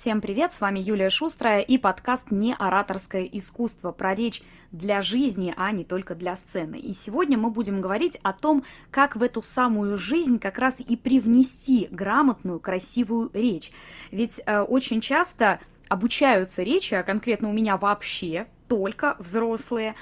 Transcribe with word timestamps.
Всем 0.00 0.22
привет, 0.22 0.54
с 0.54 0.62
вами 0.62 0.78
Юлия 0.80 1.10
Шустрая 1.10 1.60
и 1.60 1.76
подкаст 1.76 2.30
«Не 2.30 2.54
ораторское 2.54 3.24
искусство» 3.24 3.92
про 3.92 4.14
речь 4.14 4.40
для 4.72 5.02
жизни, 5.02 5.52
а 5.58 5.72
не 5.72 5.84
только 5.84 6.14
для 6.14 6.36
сцены. 6.36 6.76
И 6.76 6.94
сегодня 6.94 7.36
мы 7.36 7.50
будем 7.50 7.82
говорить 7.82 8.16
о 8.22 8.32
том, 8.32 8.64
как 8.90 9.14
в 9.14 9.22
эту 9.22 9.42
самую 9.42 9.98
жизнь 9.98 10.38
как 10.38 10.58
раз 10.58 10.80
и 10.80 10.96
привнести 10.96 11.86
грамотную, 11.90 12.60
красивую 12.60 13.30
речь. 13.34 13.72
Ведь 14.10 14.40
э, 14.46 14.60
очень 14.60 15.02
часто 15.02 15.60
обучаются 15.90 16.62
речи, 16.62 16.94
а 16.94 17.02
конкретно 17.02 17.50
у 17.50 17.52
меня 17.52 17.76
вообще 17.76 18.46
только 18.68 19.16
взрослые, 19.18 19.96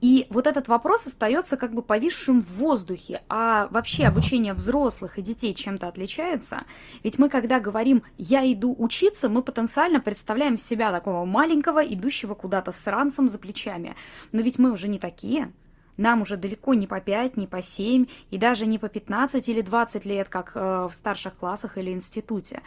и 0.00 0.26
вот 0.30 0.46
этот 0.46 0.68
вопрос 0.68 1.06
остается 1.06 1.56
как 1.56 1.72
бы 1.72 1.82
повисшим 1.82 2.40
в 2.40 2.58
воздухе. 2.58 3.22
А 3.28 3.68
вообще 3.70 4.04
обучение 4.04 4.52
взрослых 4.52 5.18
и 5.18 5.22
детей 5.22 5.54
чем-то 5.54 5.88
отличается? 5.88 6.64
Ведь 7.02 7.18
мы, 7.18 7.28
когда 7.28 7.60
говорим 7.60 8.02
«я 8.18 8.50
иду 8.52 8.74
учиться», 8.78 9.28
мы 9.28 9.42
потенциально 9.42 10.00
представляем 10.00 10.58
себя 10.58 10.92
такого 10.92 11.24
маленького, 11.24 11.80
идущего 11.80 12.34
куда-то 12.34 12.72
с 12.72 12.86
ранцем 12.86 13.28
за 13.28 13.38
плечами. 13.38 13.96
Но 14.32 14.42
ведь 14.42 14.58
мы 14.58 14.72
уже 14.72 14.88
не 14.88 14.98
такие. 14.98 15.52
Нам 15.96 16.22
уже 16.22 16.36
далеко 16.36 16.74
не 16.74 16.86
по 16.86 17.00
5, 17.00 17.36
не 17.36 17.46
по 17.46 17.62
7 17.62 18.06
и 18.30 18.38
даже 18.38 18.66
не 18.66 18.78
по 18.78 18.88
15 18.88 19.48
или 19.48 19.62
20 19.62 20.04
лет, 20.04 20.28
как 20.28 20.52
э, 20.54 20.88
в 20.90 20.92
старших 20.92 21.36
классах 21.36 21.78
или 21.78 21.90
институте. 21.90 22.62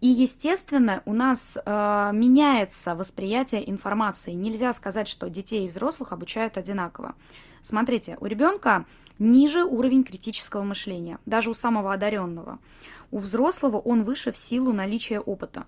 И, 0.00 0.08
естественно, 0.08 1.02
у 1.04 1.14
нас 1.14 1.56
э, 1.64 2.10
меняется 2.12 2.94
восприятие 2.94 3.68
информации. 3.70 4.32
Нельзя 4.32 4.72
сказать, 4.72 5.08
что 5.08 5.30
детей 5.30 5.66
и 5.66 5.68
взрослых 5.68 6.12
обучают 6.12 6.56
одинаково. 6.56 7.14
Смотрите, 7.62 8.16
у 8.20 8.26
ребенка 8.26 8.84
ниже 9.18 9.64
уровень 9.64 10.02
критического 10.02 10.62
мышления, 10.62 11.18
даже 11.26 11.50
у 11.50 11.54
самого 11.54 11.92
одаренного. 11.92 12.58
У 13.10 13.18
взрослого 13.18 13.78
он 13.78 14.02
выше 14.02 14.32
в 14.32 14.36
силу 14.36 14.72
наличия 14.72 15.20
опыта. 15.20 15.66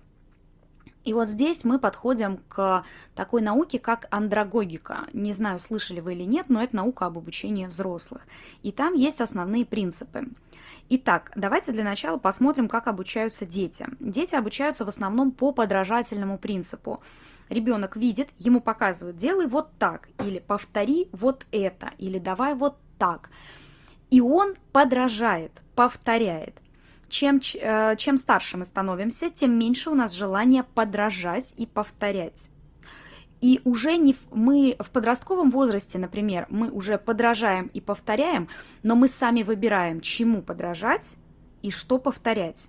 И 1.03 1.13
вот 1.13 1.27
здесь 1.27 1.65
мы 1.65 1.79
подходим 1.79 2.37
к 2.47 2.83
такой 3.13 3.41
науке, 3.41 3.77
как 3.77 4.07
андрогогика. 4.09 5.05
Не 5.11 5.33
знаю, 5.33 5.59
слышали 5.59 5.99
вы 5.99 6.13
или 6.13 6.23
нет, 6.23 6.45
но 6.49 6.63
это 6.63 6.75
наука 6.75 7.07
об 7.07 7.17
обучении 7.17 7.65
взрослых. 7.65 8.21
И 8.61 8.71
там 8.71 8.93
есть 8.93 9.19
основные 9.19 9.65
принципы. 9.65 10.27
Итак, 10.89 11.31
давайте 11.35 11.71
для 11.71 11.83
начала 11.83 12.17
посмотрим, 12.17 12.67
как 12.67 12.87
обучаются 12.87 13.45
дети. 13.45 13.87
Дети 13.99 14.35
обучаются 14.35 14.85
в 14.85 14.89
основном 14.89 15.31
по 15.31 15.51
подражательному 15.51 16.37
принципу. 16.37 17.01
Ребенок 17.49 17.97
видит, 17.97 18.29
ему 18.39 18.61
показывают, 18.61 19.17
делай 19.17 19.47
вот 19.47 19.69
так, 19.77 20.07
или 20.19 20.39
повтори 20.39 21.09
вот 21.11 21.45
это, 21.51 21.91
или 21.97 22.17
давай 22.17 22.55
вот 22.55 22.77
так. 22.97 23.29
И 24.09 24.21
он 24.21 24.55
подражает, 24.71 25.51
повторяет 25.75 26.62
чем, 27.13 27.39
э, 27.53 27.95
чем 27.97 28.17
старше 28.17 28.57
мы 28.57 28.65
становимся, 28.65 29.29
тем 29.29 29.57
меньше 29.57 29.91
у 29.91 29.95
нас 29.95 30.13
желания 30.13 30.63
подражать 30.63 31.53
и 31.57 31.65
повторять. 31.67 32.49
И 33.39 33.61
уже 33.65 33.97
не 33.97 34.15
мы 34.31 34.75
в 34.79 34.89
подростковом 34.89 35.51
возрасте, 35.51 35.99
например, 35.99 36.47
мы 36.49 36.71
уже 36.71 36.97
подражаем 36.97 37.67
и 37.67 37.81
повторяем, 37.81 38.47
но 38.81 38.95
мы 38.95 39.07
сами 39.07 39.43
выбираем, 39.43 40.01
чему 40.01 40.41
подражать 40.41 41.15
и 41.61 41.69
что 41.69 41.99
повторять. 41.99 42.67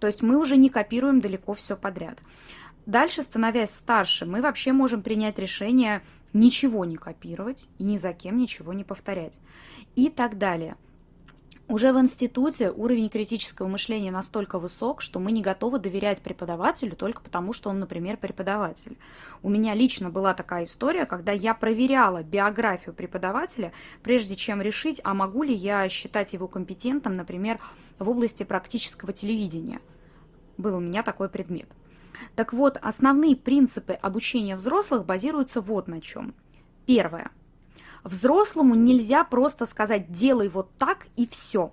То 0.00 0.06
есть 0.06 0.22
мы 0.22 0.36
уже 0.36 0.56
не 0.56 0.68
копируем 0.68 1.20
далеко 1.20 1.54
все 1.54 1.76
подряд. 1.76 2.18
Дальше, 2.86 3.22
становясь 3.22 3.70
старше, 3.70 4.26
мы 4.26 4.40
вообще 4.40 4.72
можем 4.72 5.02
принять 5.02 5.38
решение 5.38 6.02
ничего 6.32 6.84
не 6.84 6.96
копировать 6.96 7.68
и 7.78 7.84
ни 7.84 7.96
за 7.96 8.12
кем 8.12 8.36
ничего 8.36 8.72
не 8.72 8.84
повторять. 8.84 9.38
И 9.94 10.08
так 10.08 10.38
далее. 10.38 10.76
Уже 11.68 11.92
в 11.92 11.98
институте 11.98 12.70
уровень 12.70 13.08
критического 13.08 13.66
мышления 13.66 14.12
настолько 14.12 14.60
высок, 14.60 15.02
что 15.02 15.18
мы 15.18 15.32
не 15.32 15.42
готовы 15.42 15.80
доверять 15.80 16.20
преподавателю 16.22 16.94
только 16.94 17.20
потому, 17.20 17.52
что 17.52 17.70
он, 17.70 17.80
например, 17.80 18.18
преподаватель. 18.18 18.96
У 19.42 19.48
меня 19.48 19.74
лично 19.74 20.10
была 20.10 20.32
такая 20.32 20.62
история, 20.62 21.06
когда 21.06 21.32
я 21.32 21.54
проверяла 21.54 22.22
биографию 22.22 22.94
преподавателя, 22.94 23.72
прежде 24.04 24.36
чем 24.36 24.62
решить, 24.62 25.00
а 25.02 25.12
могу 25.12 25.42
ли 25.42 25.52
я 25.52 25.88
считать 25.88 26.34
его 26.34 26.46
компетентом, 26.46 27.16
например, 27.16 27.58
в 27.98 28.08
области 28.08 28.44
практического 28.44 29.12
телевидения. 29.12 29.80
Был 30.58 30.76
у 30.76 30.80
меня 30.80 31.02
такой 31.02 31.28
предмет. 31.28 31.68
Так 32.36 32.52
вот, 32.52 32.78
основные 32.80 33.34
принципы 33.34 33.94
обучения 33.94 34.54
взрослых 34.54 35.04
базируются 35.04 35.60
вот 35.60 35.88
на 35.88 36.00
чем. 36.00 36.32
Первое. 36.86 37.32
Взрослому 38.06 38.76
нельзя 38.76 39.24
просто 39.24 39.66
сказать 39.66 40.12
«делай 40.12 40.48
вот 40.48 40.70
так» 40.78 41.06
и 41.16 41.26
все. 41.26 41.72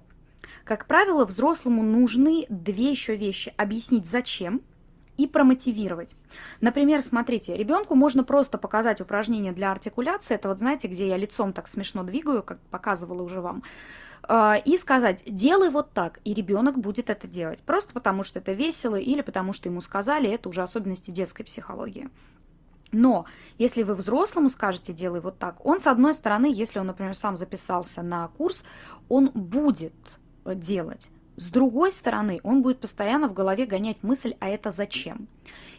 Как 0.64 0.88
правило, 0.88 1.26
взрослому 1.26 1.84
нужны 1.84 2.48
две 2.50 2.90
еще 2.90 3.16
вещи. 3.16 3.54
Объяснить 3.56 4.08
зачем 4.08 4.62
и 5.16 5.28
промотивировать. 5.28 6.16
Например, 6.60 7.02
смотрите, 7.02 7.56
ребенку 7.56 7.94
можно 7.94 8.24
просто 8.24 8.58
показать 8.58 9.00
упражнение 9.00 9.52
для 9.52 9.72
артикуляции, 9.72 10.34
это 10.34 10.50
вот 10.50 10.58
знаете, 10.58 10.88
где 10.88 11.08
я 11.08 11.18
лицом 11.18 11.54
так 11.54 11.68
смешно 11.68 12.04
двигаю, 12.04 12.42
как 12.42 12.60
показывала 12.72 13.22
уже 13.22 13.40
вам, 13.40 13.62
а, 14.24 14.56
и 14.56 14.76
сказать, 14.78 15.22
делай 15.28 15.70
вот 15.70 15.92
так, 15.92 16.20
и 16.24 16.34
ребенок 16.34 16.80
будет 16.80 17.12
это 17.12 17.28
делать, 17.28 17.62
просто 17.62 17.94
потому 17.94 18.24
что 18.24 18.40
это 18.40 18.54
весело 18.54 18.96
или 18.96 19.22
потому 19.22 19.54
что 19.54 19.70
ему 19.70 19.82
сказали, 19.82 20.32
это 20.32 20.50
уже 20.50 20.64
особенности 20.64 21.12
детской 21.12 21.44
психологии. 21.44 22.10
Но 22.94 23.26
если 23.58 23.84
вы 23.84 23.96
взрослому 23.96 24.50
скажете, 24.50 24.94
делай 24.94 25.20
вот 25.20 25.38
так, 25.40 25.66
он, 25.66 25.80
с 25.80 25.88
одной 25.88 26.14
стороны, 26.14 26.46
если 26.54 26.80
он, 26.80 26.88
например, 26.88 27.16
сам 27.16 27.36
записался 27.36 28.04
на 28.04 28.28
курс, 28.30 28.64
он 29.10 29.32
будет 29.34 29.94
делать. 30.46 31.10
С 31.36 31.50
другой 31.50 31.92
стороны, 31.92 32.40
он 32.44 32.62
будет 32.62 32.80
постоянно 32.80 33.28
в 33.28 33.34
голове 33.34 33.66
гонять 33.66 34.04
мысль, 34.04 34.36
а 34.40 34.48
это 34.48 34.70
зачем? 34.70 35.28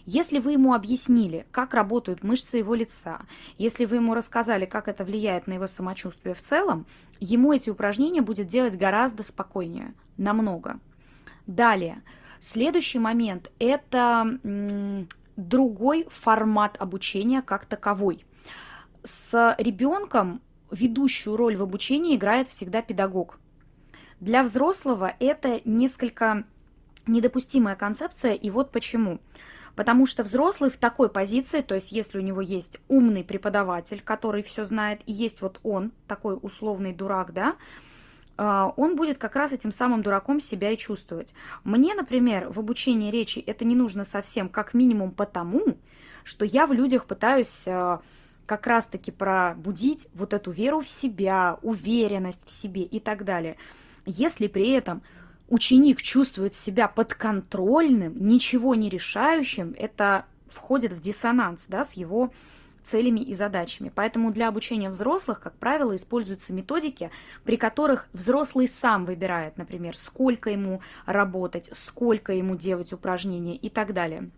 Если 0.04 0.40
вы 0.40 0.52
ему 0.52 0.74
объяснили, 0.74 1.46
как 1.52 1.74
работают 1.74 2.24
мышцы 2.24 2.56
его 2.56 2.74
лица, 2.74 3.20
если 3.56 3.84
вы 3.84 3.96
ему 3.96 4.14
рассказали, 4.14 4.66
как 4.66 4.88
это 4.88 5.04
влияет 5.04 5.46
на 5.46 5.52
его 5.52 5.68
самочувствие 5.68 6.34
в 6.34 6.40
целом, 6.40 6.86
ему 7.20 7.52
эти 7.52 7.70
упражнения 7.70 8.20
будет 8.20 8.48
делать 8.48 8.76
гораздо 8.76 9.22
спокойнее, 9.22 9.94
намного. 10.16 10.80
Далее, 11.46 12.02
следующий 12.40 12.98
момент– 12.98 13.52
это 13.60 14.38
другой 15.36 16.06
формат 16.10 16.76
обучения 16.80 17.42
как 17.42 17.66
таковой. 17.66 18.24
С 19.02 19.54
ребенком 19.58 20.40
ведущую 20.70 21.36
роль 21.36 21.56
в 21.56 21.62
обучении 21.62 22.16
играет 22.16 22.48
всегда 22.48 22.82
педагог. 22.82 23.38
Для 24.20 24.42
взрослого 24.42 25.14
это 25.18 25.60
несколько 25.64 26.44
недопустимая 27.06 27.76
концепция, 27.76 28.32
и 28.32 28.50
вот 28.50 28.70
почему. 28.70 29.20
Потому 29.76 30.06
что 30.06 30.22
взрослый 30.22 30.70
в 30.70 30.76
такой 30.76 31.08
позиции, 31.08 31.60
то 31.60 31.74
есть 31.74 31.90
если 31.90 32.18
у 32.18 32.22
него 32.22 32.40
есть 32.40 32.78
умный 32.88 33.24
преподаватель, 33.24 34.00
который 34.02 34.42
все 34.42 34.64
знает, 34.64 35.02
и 35.06 35.12
есть 35.12 35.42
вот 35.42 35.58
он, 35.62 35.92
такой 36.06 36.38
условный 36.40 36.92
дурак, 36.92 37.32
да, 37.32 37.56
он 38.36 38.96
будет 38.96 39.18
как 39.18 39.36
раз 39.36 39.52
этим 39.52 39.70
самым 39.70 40.02
дураком 40.02 40.40
себя 40.40 40.70
и 40.70 40.76
чувствовать. 40.76 41.34
Мне, 41.62 41.94
например, 41.94 42.48
в 42.50 42.58
обучении 42.58 43.10
речи 43.10 43.38
это 43.38 43.64
не 43.64 43.76
нужно 43.76 44.04
совсем, 44.04 44.48
как 44.48 44.74
минимум 44.74 45.12
потому, 45.12 45.76
что 46.24 46.44
я 46.44 46.66
в 46.66 46.72
людях 46.72 47.04
пытаюсь 47.04 47.68
а, 47.68 48.00
как 48.46 48.66
раз-таки 48.66 49.10
пробудить 49.10 50.08
вот 50.14 50.32
эту 50.32 50.50
веру 50.50 50.80
в 50.80 50.88
себя, 50.88 51.58
уверенность 51.62 52.46
в 52.46 52.50
себе 52.50 52.82
и 52.82 52.98
так 52.98 53.24
далее. 53.24 53.56
Если 54.06 54.48
при 54.48 54.70
этом 54.70 55.02
ученик 55.48 56.02
чувствует 56.02 56.54
себя 56.54 56.88
подконтрольным, 56.88 58.14
ничего 58.26 58.74
не 58.74 58.88
решающим, 58.88 59.74
это 59.78 60.24
входит 60.48 60.92
в 60.92 61.00
диссонанс 61.00 61.66
да, 61.68 61.84
с 61.84 61.94
его 61.94 62.32
целями 62.84 63.20
и 63.20 63.34
задачами. 63.34 63.90
Поэтому 63.94 64.30
для 64.30 64.48
обучения 64.48 64.90
взрослых, 64.90 65.40
как 65.40 65.54
правило, 65.54 65.96
используются 65.96 66.52
методики, 66.52 67.10
при 67.44 67.56
которых 67.56 68.06
взрослый 68.12 68.68
сам 68.68 69.04
выбирает, 69.04 69.56
например, 69.56 69.96
сколько 69.96 70.50
ему 70.50 70.80
работать, 71.06 71.70
сколько 71.72 72.32
ему 72.32 72.56
делать 72.56 72.92
упражнения 72.92 73.56
и 73.56 73.68
так 73.68 73.92
далее. 73.92 74.30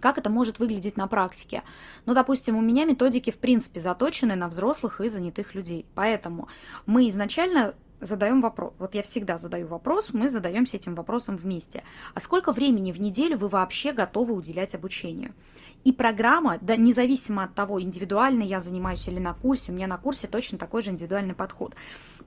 Как 0.00 0.18
это 0.18 0.28
может 0.28 0.58
выглядеть 0.58 0.96
на 0.96 1.06
практике? 1.06 1.62
Ну, 2.04 2.14
допустим, 2.14 2.56
у 2.56 2.60
меня 2.60 2.84
методики 2.84 3.30
в 3.30 3.38
принципе 3.38 3.80
заточены 3.80 4.34
на 4.34 4.48
взрослых 4.48 5.00
и 5.00 5.08
занятых 5.08 5.54
людей. 5.54 5.86
Поэтому 5.94 6.48
мы 6.84 7.08
изначально 7.08 7.74
задаем 8.00 8.40
вопрос. 8.40 8.74
Вот 8.78 8.94
я 8.94 9.02
всегда 9.02 9.38
задаю 9.38 9.66
вопрос, 9.66 10.12
мы 10.12 10.28
задаемся 10.28 10.76
этим 10.76 10.94
вопросом 10.94 11.36
вместе. 11.36 11.84
А 12.12 12.20
сколько 12.20 12.52
времени 12.52 12.92
в 12.92 13.00
неделю 13.00 13.38
вы 13.38 13.48
вообще 13.48 13.92
готовы 13.92 14.34
уделять 14.34 14.74
обучению? 14.74 15.32
И 15.84 15.92
программа, 15.92 16.58
да, 16.62 16.76
независимо 16.76 17.44
от 17.44 17.54
того, 17.54 17.80
индивидуально 17.80 18.42
я 18.42 18.60
занимаюсь 18.60 19.06
или 19.06 19.18
на 19.18 19.34
курсе, 19.34 19.70
у 19.70 19.74
меня 19.74 19.86
на 19.86 19.98
курсе 19.98 20.26
точно 20.26 20.56
такой 20.56 20.82
же 20.82 20.90
индивидуальный 20.90 21.34
подход. 21.34 21.74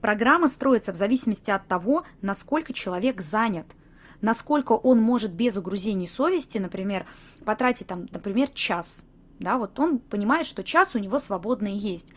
Программа 0.00 0.46
строится 0.46 0.92
в 0.92 0.96
зависимости 0.96 1.50
от 1.50 1.66
того, 1.66 2.04
насколько 2.22 2.72
человек 2.72 3.20
занят, 3.20 3.66
насколько 4.20 4.72
он 4.72 5.00
может 5.00 5.32
без 5.32 5.56
угрузений 5.56 6.06
совести, 6.06 6.58
например, 6.58 7.04
потратить 7.44 7.88
там, 7.88 8.06
например, 8.12 8.48
час. 8.50 9.02
Да, 9.40 9.58
вот 9.58 9.78
он 9.78 9.98
понимает, 9.98 10.46
что 10.46 10.62
час 10.62 10.94
у 10.94 10.98
него 10.98 11.18
свободный 11.18 11.76
есть 11.76 12.08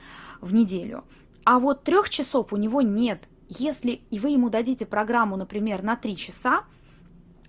в 0.42 0.54
неделю. 0.54 1.04
А 1.44 1.60
вот 1.60 1.84
трех 1.84 2.10
часов 2.10 2.54
у 2.54 2.58
него 2.58 2.82
нет. 2.82 3.28
Если 3.50 4.02
и 4.12 4.20
вы 4.20 4.30
ему 4.30 4.50
дадите 4.50 4.86
программу, 4.86 5.38
например, 5.38 5.82
на 5.82 5.96
три 5.96 6.16
часа, 6.16 6.64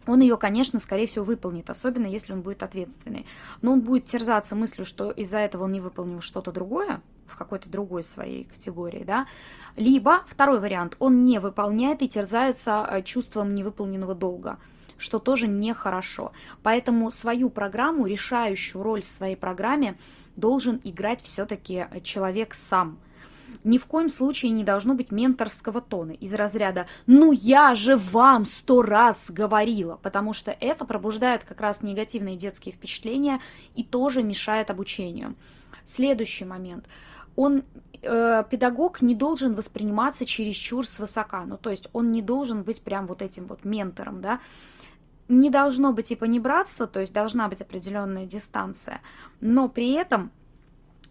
он 0.06 0.20
ее, 0.20 0.36
конечно, 0.36 0.78
скорее 0.78 1.06
всего, 1.06 1.24
выполнит, 1.24 1.70
особенно 1.70 2.06
если 2.06 2.32
он 2.32 2.42
будет 2.42 2.62
ответственный. 2.62 3.26
Но 3.60 3.72
он 3.72 3.80
будет 3.80 4.06
терзаться 4.06 4.56
мыслью, 4.56 4.84
что 4.84 5.10
из-за 5.10 5.38
этого 5.38 5.64
он 5.64 5.72
не 5.72 5.80
выполнил 5.80 6.20
что-то 6.20 6.52
другое, 6.52 7.00
в 7.26 7.36
какой-то 7.36 7.68
другой 7.68 8.04
своей 8.04 8.44
категории, 8.44 9.04
да. 9.04 9.26
Либо, 9.76 10.22
второй 10.26 10.60
вариант, 10.60 10.96
он 10.98 11.24
не 11.24 11.38
выполняет 11.38 12.02
и 12.02 12.08
терзается 12.08 12.86
э, 12.88 13.02
чувством 13.02 13.54
невыполненного 13.54 14.14
долга, 14.14 14.58
что 14.98 15.18
тоже 15.18 15.48
нехорошо. 15.48 16.32
Поэтому 16.62 17.10
свою 17.10 17.48
программу, 17.48 18.06
решающую 18.06 18.82
роль 18.82 19.02
в 19.02 19.06
своей 19.06 19.36
программе, 19.36 19.96
должен 20.36 20.80
играть 20.84 21.22
все-таки 21.22 21.86
человек 22.02 22.54
сам– 22.54 22.98
ни 23.64 23.78
в 23.78 23.86
коем 23.86 24.08
случае 24.08 24.50
не 24.52 24.64
должно 24.64 24.94
быть 24.94 25.10
менторского 25.10 25.80
тона 25.80 26.12
из 26.12 26.34
разряда 26.34 26.86
«ну 27.06 27.32
я 27.32 27.74
же 27.74 27.96
вам 27.96 28.46
сто 28.46 28.82
раз 28.82 29.30
говорила», 29.30 29.98
потому 30.02 30.32
что 30.32 30.56
это 30.60 30.84
пробуждает 30.84 31.44
как 31.44 31.60
раз 31.60 31.82
негативные 31.82 32.36
детские 32.36 32.74
впечатления 32.74 33.40
и 33.74 33.84
тоже 33.84 34.22
мешает 34.22 34.70
обучению. 34.70 35.34
Следующий 35.84 36.44
момент. 36.44 36.86
Он 37.34 37.62
э, 38.02 38.44
педагог 38.50 39.02
не 39.02 39.14
должен 39.14 39.54
восприниматься 39.54 40.26
чересчур 40.26 40.86
свысока, 40.86 41.44
ну 41.44 41.56
то 41.56 41.70
есть 41.70 41.88
он 41.92 42.12
не 42.12 42.22
должен 42.22 42.62
быть 42.62 42.82
прям 42.82 43.06
вот 43.06 43.22
этим 43.22 43.46
вот 43.46 43.64
ментором, 43.64 44.20
да, 44.20 44.40
не 45.28 45.50
должно 45.50 45.92
быть 45.92 46.10
и 46.10 46.16
понебратства, 46.16 46.86
то 46.86 47.00
есть 47.00 47.12
должна 47.12 47.48
быть 47.48 47.62
определенная 47.62 48.26
дистанция, 48.26 49.00
но 49.40 49.68
при 49.68 49.92
этом 49.92 50.30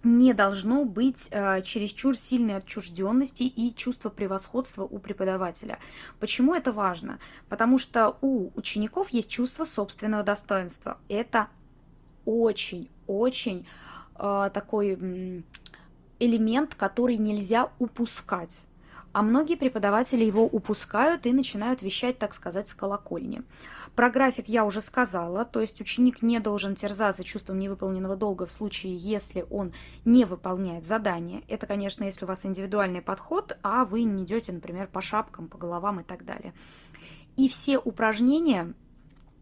не 0.03 0.33
должно 0.33 0.86
быть 0.86 1.27
э, 1.31 1.62
чересчур 1.62 2.15
сильной 2.15 2.57
отчужденности 2.57 3.44
и 3.44 3.74
чувства 3.75 4.09
превосходства 4.09 4.83
у 4.83 5.00
преподавателя. 5.00 5.80
Почему 6.19 6.56
это 6.56 6.71
важно? 6.71 7.19
Потому 7.50 7.77
что 7.77 8.18
у 8.21 8.51
учеников 8.56 9.09
есть 9.09 9.30
чувство 9.30 9.65
собственного 9.65 10.24
достоинства. 10.24 10.98
Это 11.07 11.48
очень-очень 12.25 13.68
э, 14.15 14.50
такой 14.53 15.44
элемент, 16.19 16.75
который 16.75 17.18
нельзя 17.18 17.71
упускать 17.80 18.65
а 19.13 19.22
многие 19.22 19.56
преподаватели 19.56 20.24
его 20.24 20.46
упускают 20.46 21.25
и 21.25 21.34
начинают 21.34 21.81
вещать, 21.81 22.18
так 22.18 22.34
сказать, 22.34 22.69
с 22.69 22.74
колокольни. 22.74 23.44
Про 23.96 24.10
график 24.10 24.48
я 24.48 24.66
уже 24.66 24.81
сказала, 24.81 25.44
то 25.44 25.60
есть 25.60 25.81
ученик 25.81 26.22
не 26.22 26.40
должен 26.40 26.75
терзаться 26.75 27.24
чувством 27.24 27.60
невыполненного 27.60 28.16
долга 28.16 28.46
в 28.46 28.52
случае, 28.52 28.96
если 28.96 29.46
он 29.50 29.74
не 30.06 30.24
выполняет 30.24 30.86
задание. 30.86 31.44
Это, 31.50 31.68
конечно, 31.68 32.04
если 32.06 32.24
у 32.24 32.28
вас 32.28 32.46
индивидуальный 32.46 33.02
подход, 33.02 33.58
а 33.63 33.84
вы 33.84 34.04
не 34.04 34.24
идете, 34.24 34.54
например, 34.54 34.88
по 34.88 35.02
шапкам, 35.02 35.50
по 35.50 35.57
головам 35.57 36.00
и 36.00 36.04
так 36.04 36.24
далее. 36.24 36.54
И 37.36 37.50
все 37.50 37.78
упражнения 37.78 38.74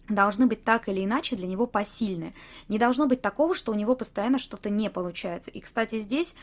должны 0.08 0.48
быть 0.48 0.64
так 0.64 0.90
или 0.90 1.06
иначе 1.06 1.36
для 1.36 1.48
него 1.48 1.68
посильны. 1.68 2.34
Не 2.68 2.80
должно 2.80 3.06
быть 3.06 3.22
такого, 3.22 3.54
что 3.54 3.72
у 3.72 3.76
него 3.76 3.96
постоянно 3.96 4.40
что-то 4.40 4.70
не 4.72 4.90
получается. 4.90 5.52
И, 5.52 5.60
кстати, 5.60 6.00
здесь 6.00 6.36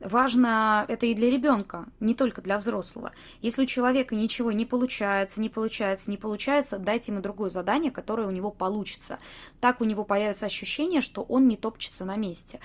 Важно 0.00 0.86
это 0.88 1.04
и 1.04 1.14
для 1.14 1.30
ребенка, 1.30 1.86
не 2.00 2.14
только 2.14 2.40
для 2.40 2.56
взрослого. 2.56 3.12
Если 3.42 3.62
у 3.62 3.66
человека 3.66 4.14
ничего 4.14 4.50
не 4.50 4.64
получается, 4.64 5.42
не 5.42 5.50
получается, 5.50 6.10
не 6.10 6.16
получается, 6.16 6.78
дайте 6.78 7.12
ему 7.12 7.20
другое 7.20 7.50
задание, 7.50 7.90
которое 7.90 8.26
у 8.26 8.30
него 8.30 8.50
получится. 8.50 9.18
Так 9.60 9.82
у 9.82 9.84
него 9.84 10.04
появится 10.04 10.46
ощущение, 10.46 11.02
что 11.02 11.22
он 11.22 11.48
не 11.48 11.58
топчется 11.58 12.06
на 12.06 12.16
месте. 12.16 12.60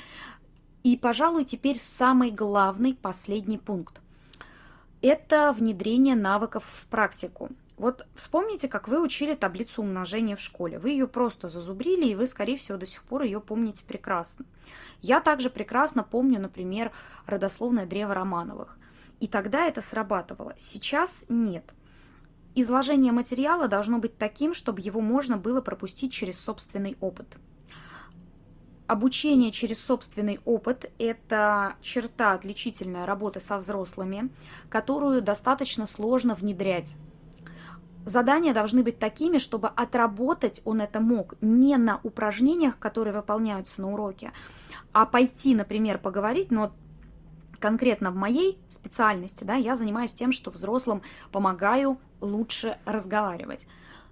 И, 0.84 0.96
пожалуй, 0.96 1.44
теперь 1.44 1.78
самый 1.78 2.32
главный, 2.32 2.94
последний 2.94 3.58
пункт. 3.58 4.00
Это 5.02 5.52
внедрение 5.52 6.16
навыков 6.16 6.64
в 6.66 6.86
практику. 6.88 7.50
Вот 7.78 8.08
вспомните, 8.16 8.70
как 8.70 8.88
вы 8.88 9.02
учили 9.02 9.36
таблицу 9.36 9.82
умножения 9.82 10.38
в 10.38 10.42
школе. 10.42 10.80
Вы 10.80 10.92
ее 10.92 11.08
просто 11.08 11.50
зазубрили, 11.50 12.06
и 12.06 12.16
вы, 12.16 12.26
скорее 12.26 12.56
всего, 12.56 12.78
до 12.78 12.86
сих 12.86 13.04
пор 13.04 13.24
ее 13.24 13.42
помните 13.42 13.84
прекрасно. 13.86 14.46
Я 15.02 15.20
также 15.20 15.50
прекрасно 15.50 16.04
помню, 16.04 16.40
например, 16.40 16.92
родословное 17.26 17.86
древо 17.86 18.14
Романовых. 18.14 18.78
И 19.20 19.28
тогда 19.28 19.66
это 19.66 19.82
срабатывало. 19.82 20.54
Сейчас 20.58 21.26
нет. 21.28 21.66
Изложение 22.56 23.12
материала 23.12 23.68
должно 23.68 24.00
быть 24.00 24.18
таким, 24.18 24.54
чтобы 24.54 24.80
его 24.80 25.02
можно 25.02 25.36
было 25.36 25.60
пропустить 25.60 26.14
через 26.14 26.40
собственный 26.40 26.96
опыт. 27.02 27.28
Обучение 28.88 29.52
через 29.52 29.84
собственный 29.84 30.40
опыт– 30.46 30.92
это 31.00 31.76
черта 31.82 32.34
отличительная 32.34 33.06
работы 33.06 33.42
со 33.42 33.58
взрослыми, 33.58 34.30
которую 34.70 35.22
достаточно 35.22 35.88
сложно 35.88 36.36
внедрять 36.36 36.96
задания 38.06 38.54
должны 38.54 38.84
быть 38.84 39.00
такими, 39.00 39.40
чтобы 39.40 39.68
отработать 39.68 40.62
он 40.64 40.82
это 40.82 41.00
мог 41.00 41.36
не 41.42 41.76
на 41.78 42.00
упражнениях, 42.04 42.80
которые 42.80 43.14
выполняются 43.14 43.82
на 43.82 43.92
уроке, 43.92 44.32
а 44.94 45.06
пойти, 45.06 45.56
например, 45.56 45.98
поговорить, 45.98 46.52
но 46.52 46.72
конкретно 47.60 48.12
в 48.12 48.16
моей 48.16 48.60
специальности, 48.70 49.44
да, 49.44 49.56
я 49.56 49.76
занимаюсь 49.76 50.14
тем, 50.14 50.32
что 50.32 50.52
взрослым 50.52 51.02
помогаю 51.32 51.98
лучше 52.22 52.78
разговаривать. 52.86 53.68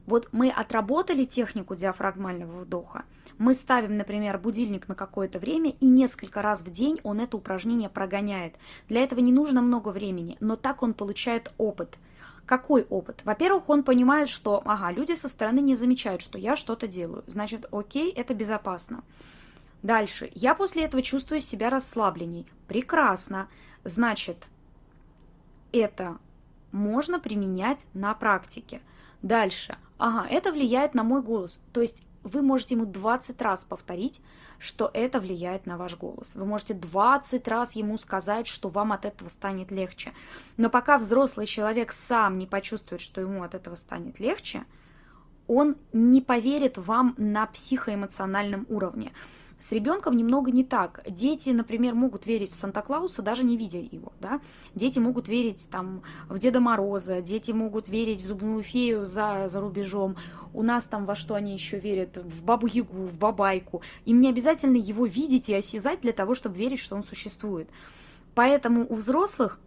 Вот 0.06 0.28
мы 0.32 0.50
отработали 0.50 1.24
технику 1.24 1.76
диафрагмального 1.76 2.62
вдоха, 2.62 3.04
мы 3.38 3.56
ставим, 3.56 3.96
например, 3.96 4.38
будильник 4.38 4.88
на 4.88 4.96
какое-то 4.96 5.40
время, 5.40 5.72
и 5.72 5.88
несколько 5.88 6.42
раз 6.42 6.62
в 6.62 6.70
день 6.70 7.00
он 7.04 7.20
это 7.20 7.36
упражнение 7.38 7.90
прогоняет. 7.90 8.56
Для 8.90 9.02
этого 9.02 9.22
не 9.22 9.32
нужно 9.32 9.62
много 9.62 9.90
времени, 9.90 10.38
но 10.40 10.56
так 10.56 10.84
он 10.84 10.94
получает 10.94 11.54
опыт– 11.58 11.98
какой 12.46 12.84
опыт? 12.84 13.22
Во-первых, 13.24 13.70
он 13.70 13.84
понимает, 13.84 14.30
что, 14.30 14.62
ага, 14.66 14.92
люди 14.92 15.14
со 15.16 15.28
стороны 15.28 15.60
не 15.60 15.76
замечают, 15.76 16.22
что 16.22 16.38
я 16.38 16.56
что-то 16.56 16.88
делаю. 16.88 17.24
Значит, 17.28 17.66
окей, 17.72 18.12
это 18.12 18.34
безопасно. 18.34 19.04
Дальше. 19.82 20.30
Я 20.34 20.56
после 20.56 20.84
этого 20.84 21.04
чувствую 21.04 21.42
себя 21.42 21.70
расслабленней. 21.70 22.46
Прекрасно. 22.68 23.48
Значит, 23.84 24.48
это 25.72 26.18
можно 26.72 27.20
применять 27.20 27.86
на 27.94 28.14
практике. 28.14 28.82
Дальше. 29.22 29.78
Ага, 29.98 30.28
это 30.30 30.52
влияет 30.52 30.94
на 30.94 31.04
мой 31.04 31.22
голос. 31.22 31.60
То 31.72 31.82
есть 31.82 32.04
вы 32.24 32.42
можете 32.42 32.76
ему 32.76 32.86
20 32.86 33.42
раз 33.42 33.64
повторить, 33.64 34.22
что 34.60 34.90
это 34.94 35.20
влияет 35.20 35.66
на 35.66 35.78
ваш 35.78 35.98
голос. 35.98 36.36
Вы 36.36 36.46
можете 36.46 36.74
20 36.74 37.48
раз 37.48 37.76
ему 37.76 37.98
сказать, 37.98 38.48
что 38.48 38.70
вам 38.70 38.94
от 38.94 39.06
этого 39.06 39.30
станет 39.30 39.72
легче. 39.72 40.14
Но 40.58 40.70
пока 40.70 40.98
взрослый 40.98 41.46
человек 41.46 41.92
сам 41.92 42.38
не 42.38 42.48
почувствует, 42.48 43.02
что 43.02 43.22
ему 43.22 43.44
от 43.44 43.56
этого 43.56 43.76
станет 43.76 44.20
легче, 44.20 44.64
он 45.48 45.76
не 45.92 46.22
поверит 46.22 46.78
вам 46.78 47.16
на 47.18 47.46
психоэмоциональном 47.48 48.66
уровне. 48.70 49.12
С 49.64 49.72
ребенком 49.72 50.18
немного 50.18 50.52
не 50.52 50.66
так. 50.66 51.02
Дети, 51.08 51.52
например, 51.52 51.96
могут 51.96 52.26
верить 52.26 52.52
в 52.52 52.56
Санта-Клауса, 52.56 53.22
даже 53.22 53.46
не 53.46 53.56
видя 53.56 53.80
его. 53.80 54.12
Да? 54.20 54.42
Дети 54.76 55.00
могут 55.00 55.30
верить 55.30 55.70
там, 55.72 56.04
в 56.28 56.38
Деда 56.38 56.60
Мороза, 56.60 57.22
дети 57.22 57.54
могут 57.54 57.88
верить 57.88 58.22
в 58.22 58.28
зубную 58.28 58.62
фею 58.62 59.06
за, 59.06 59.48
за 59.48 59.62
рубежом. 59.62 60.18
У 60.54 60.64
нас 60.64 60.86
там 60.88 61.06
во 61.06 61.16
что 61.16 61.36
они 61.36 61.54
еще 61.54 61.80
верят? 61.80 62.18
В 62.18 62.44
Бабу-Ягу, 62.44 63.08
в 63.08 63.18
Бабайку. 63.18 63.82
Им 64.04 64.20
не 64.20 64.28
обязательно 64.28 64.76
его 64.76 65.06
видеть 65.06 65.48
и 65.48 65.54
осязать 65.54 66.02
для 66.02 66.12
того, 66.12 66.36
чтобы 66.36 66.58
верить, 66.58 66.82
что 66.82 66.98
он 66.98 67.06
существует. 67.06 67.70
Поэтому 68.36 68.86
у 68.90 68.96
взрослых 68.96 69.62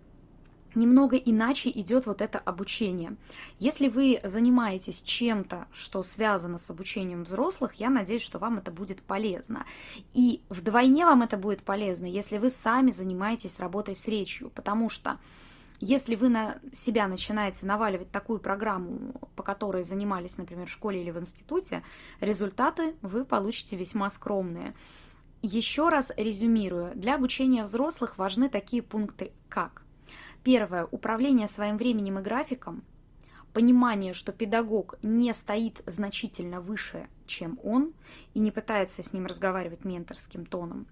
немного 0.76 1.16
иначе 1.16 1.70
идет 1.70 2.06
вот 2.06 2.22
это 2.22 2.38
обучение. 2.38 3.16
Если 3.58 3.88
вы 3.88 4.20
занимаетесь 4.22 5.02
чем-то, 5.02 5.66
что 5.72 6.02
связано 6.02 6.58
с 6.58 6.70
обучением 6.70 7.24
взрослых, 7.24 7.74
я 7.74 7.90
надеюсь, 7.90 8.22
что 8.22 8.38
вам 8.38 8.58
это 8.58 8.70
будет 8.70 9.02
полезно. 9.02 9.66
И 10.14 10.42
вдвойне 10.48 11.04
вам 11.04 11.22
это 11.22 11.36
будет 11.36 11.62
полезно, 11.62 12.06
если 12.06 12.38
вы 12.38 12.50
сами 12.50 12.90
занимаетесь 12.90 13.58
работой 13.58 13.96
с 13.96 14.06
речью, 14.06 14.50
потому 14.50 14.88
что 14.88 15.18
если 15.78 16.14
вы 16.14 16.28
на 16.28 16.58
себя 16.72 17.06
начинаете 17.06 17.66
наваливать 17.66 18.10
такую 18.10 18.38
программу, 18.38 19.14
по 19.34 19.42
которой 19.42 19.82
занимались, 19.82 20.38
например, 20.38 20.66
в 20.66 20.70
школе 20.70 21.02
или 21.02 21.10
в 21.10 21.18
институте, 21.18 21.82
результаты 22.20 22.94
вы 23.02 23.24
получите 23.24 23.76
весьма 23.76 24.08
скромные. 24.10 24.74
Еще 25.42 25.90
раз 25.90 26.12
резюмирую, 26.16 26.92
для 26.94 27.16
обучения 27.16 27.62
взрослых 27.62 28.16
важны 28.16 28.48
такие 28.48 28.82
пункты, 28.82 29.32
как 29.48 29.85
Первое. 30.42 30.86
Управление 30.86 31.46
своим 31.46 31.76
временем 31.76 32.18
и 32.18 32.22
графиком. 32.22 32.84
Понимание, 33.52 34.12
что 34.12 34.32
педагог 34.32 34.96
не 35.02 35.32
стоит 35.32 35.82
значительно 35.86 36.60
выше, 36.60 37.08
чем 37.26 37.58
он, 37.62 37.94
и 38.34 38.38
не 38.38 38.50
пытается 38.50 39.02
с 39.02 39.12
ним 39.12 39.26
разговаривать 39.26 39.84
менторским 39.84 40.44
тоном. 40.44 40.86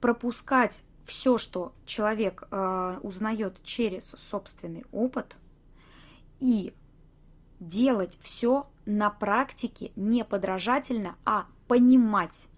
Пропускать 0.00 0.84
все, 1.04 1.38
что 1.38 1.74
человек 1.84 2.44
э, 2.50 2.98
узнает 3.02 3.62
через 3.62 4.06
собственный 4.06 4.84
опыт, 4.90 5.36
и 6.40 6.72
делать 7.60 8.18
все 8.20 8.66
на 8.86 9.10
практике 9.10 9.92
не 9.94 10.24
подражательно, 10.24 11.16
а 11.24 11.46
понимать, 11.68 12.48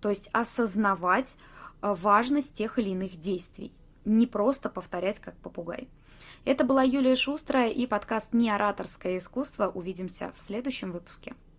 то 0.00 0.08
есть 0.08 0.30
осознавать 0.32 1.36
э, 1.82 1.94
важность 1.96 2.54
тех 2.54 2.78
или 2.78 2.90
иных 2.90 3.20
действий 3.20 3.72
не 4.08 4.26
просто 4.26 4.68
повторять 4.68 5.18
как 5.18 5.36
попугай. 5.36 5.88
Это 6.44 6.64
была 6.64 6.82
Юлия 6.82 7.14
Шустрая 7.14 7.70
и 7.70 7.86
подкаст 7.86 8.32
«Неораторское 8.32 9.18
искусство». 9.18 9.68
Увидимся 9.68 10.32
в 10.36 10.40
следующем 10.40 10.92
выпуске. 10.92 11.34